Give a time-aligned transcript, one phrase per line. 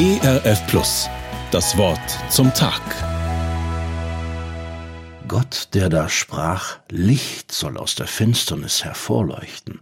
[0.00, 1.10] ERF Plus.
[1.50, 2.00] Das Wort
[2.30, 2.80] zum Tag.
[5.28, 9.78] Gott, der da sprach, Licht soll aus der Finsternis hervorleuchten,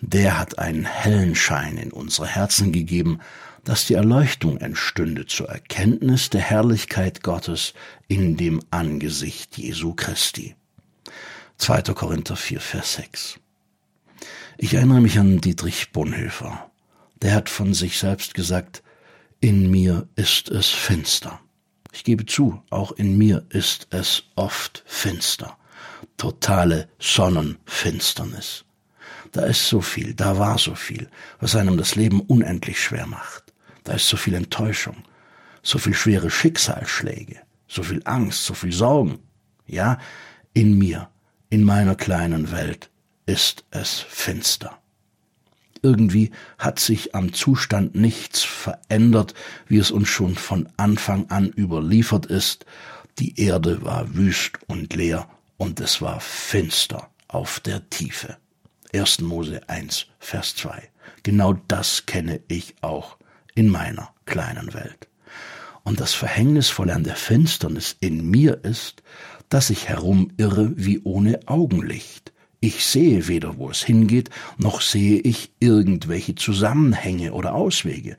[0.00, 3.18] der hat einen hellen Schein in unsere Herzen gegeben,
[3.64, 7.74] dass die Erleuchtung entstünde zur Erkenntnis der Herrlichkeit Gottes
[8.06, 10.54] in dem Angesicht Jesu Christi.
[11.58, 11.82] 2.
[11.92, 13.40] Korinther 4, Vers 6.
[14.58, 16.70] Ich erinnere mich an Dietrich Bonhoeffer.
[17.20, 18.84] Der hat von sich selbst gesagt,
[19.40, 21.40] in mir ist es finster.
[21.92, 25.56] Ich gebe zu, auch in mir ist es oft finster.
[26.16, 28.64] Totale Sonnenfinsternis.
[29.32, 31.08] Da ist so viel, da war so viel,
[31.40, 33.52] was einem das Leben unendlich schwer macht.
[33.84, 34.96] Da ist so viel Enttäuschung,
[35.62, 39.18] so viel schwere Schicksalsschläge, so viel Angst, so viel Sorgen.
[39.66, 39.98] Ja,
[40.54, 41.10] in mir,
[41.50, 42.90] in meiner kleinen Welt
[43.26, 44.78] ist es finster.
[45.82, 49.34] Irgendwie hat sich am Zustand nichts verändert,
[49.66, 52.66] wie es uns schon von Anfang an überliefert ist.
[53.18, 58.36] Die Erde war wüst und leer und es war finster auf der Tiefe.
[58.94, 59.20] 1.
[59.20, 60.90] Mose 1, Vers 2.
[61.22, 63.16] Genau das kenne ich auch
[63.54, 65.08] in meiner kleinen Welt.
[65.82, 69.02] Und das Verhängnisvolle an der Finsternis in mir ist,
[69.48, 72.32] dass ich herumirre wie ohne Augenlicht.
[72.66, 74.28] Ich sehe weder, wo es hingeht,
[74.58, 78.16] noch sehe ich irgendwelche Zusammenhänge oder Auswege.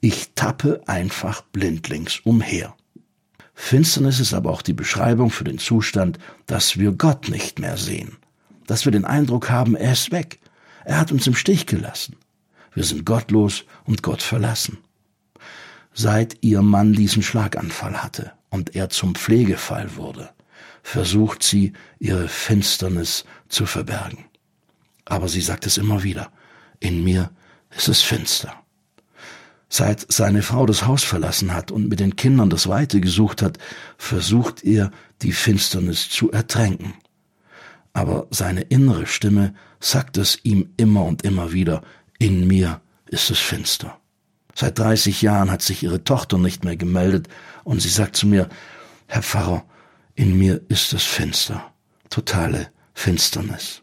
[0.00, 2.74] Ich tappe einfach blindlings umher.
[3.52, 8.16] Finsternis ist aber auch die Beschreibung für den Zustand, dass wir Gott nicht mehr sehen,
[8.66, 10.38] dass wir den Eindruck haben, er ist weg,
[10.86, 12.16] er hat uns im Stich gelassen.
[12.72, 14.78] Wir sind gottlos und Gott verlassen.
[15.92, 20.30] Seit ihr Mann diesen Schlaganfall hatte und er zum Pflegefall wurde,
[20.82, 24.24] versucht sie, ihre Finsternis zu verbergen.
[25.04, 26.30] Aber sie sagt es immer wieder,
[26.78, 27.30] in mir
[27.76, 28.54] ist es finster.
[29.68, 33.58] Seit seine Frau das Haus verlassen hat und mit den Kindern das Weite gesucht hat,
[33.98, 34.90] versucht er,
[35.22, 36.94] die Finsternis zu ertränken.
[37.92, 41.82] Aber seine innere Stimme sagt es ihm immer und immer wieder,
[42.18, 43.98] in mir ist es finster.
[44.54, 47.28] Seit 30 Jahren hat sich ihre Tochter nicht mehr gemeldet
[47.64, 48.48] und sie sagt zu mir,
[49.06, 49.64] Herr Pfarrer,
[50.20, 51.72] in mir ist es finster,
[52.10, 53.80] totale Finsternis.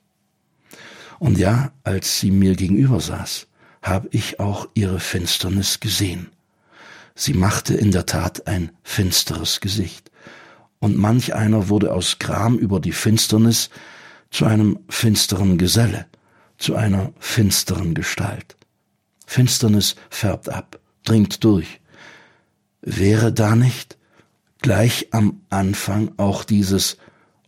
[1.18, 3.48] Und ja, als sie mir gegenüber saß,
[3.82, 6.30] habe ich auch ihre Finsternis gesehen.
[7.16, 10.12] Sie machte in der Tat ein finsteres Gesicht,
[10.78, 13.72] und manch einer wurde aus Gram über die Finsternis
[14.30, 16.06] zu einem finsteren Geselle,
[16.60, 18.58] zu einer finsteren Gestalt.
[19.26, 21.82] Finsternis färbt ab, dringt durch.
[22.82, 23.97] Wäre da nicht
[24.60, 26.98] gleich am Anfang auch dieses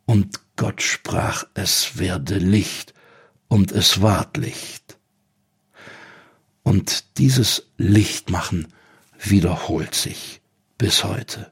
[0.05, 2.93] und Gott sprach, es werde Licht
[3.47, 4.97] und es ward Licht.
[6.63, 8.67] Und dieses Lichtmachen
[9.17, 10.41] wiederholt sich
[10.77, 11.51] bis heute.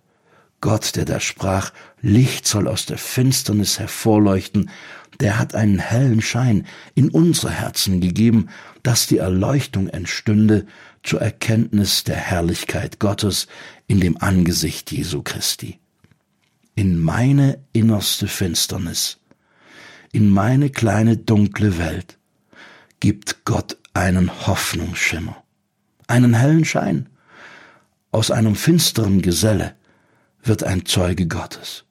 [0.62, 4.69] Gott, der da sprach, Licht soll aus der Finsternis hervorleuchten,
[5.19, 8.50] der hat einen hellen Schein in unsere Herzen gegeben,
[8.84, 10.66] dass die Erleuchtung entstünde
[11.03, 13.47] zur Erkenntnis der Herrlichkeit Gottes
[13.88, 15.79] in dem Angesicht Jesu Christi.
[16.75, 19.17] In meine innerste Finsternis,
[20.12, 22.17] in meine kleine dunkle Welt
[23.00, 25.44] gibt Gott einen Hoffnungsschimmer,
[26.07, 27.09] einen hellen Schein.
[28.12, 29.75] Aus einem finsteren Geselle
[30.43, 31.85] wird ein Zeuge Gottes.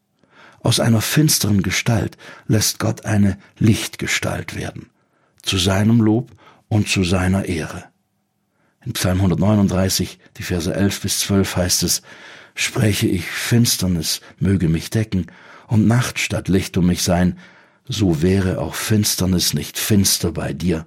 [0.61, 4.91] Aus einer finsteren Gestalt lässt Gott eine Lichtgestalt werden,
[5.43, 6.33] zu seinem Lob
[6.69, 7.85] und zu seiner Ehre.
[8.85, 12.03] In Psalm 139, die Verse 11 bis 12 heißt es,
[12.55, 15.27] Spreche ich Finsternis möge mich decken
[15.67, 17.39] und Nacht statt Licht um mich sein,
[17.87, 20.87] so wäre auch Finsternis nicht finster bei dir,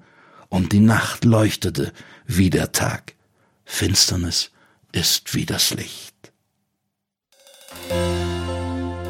[0.49, 1.93] und die Nacht leuchtete
[2.25, 3.13] wie der Tag.
[3.65, 4.51] Finsternis
[4.91, 6.19] ist wie das Licht.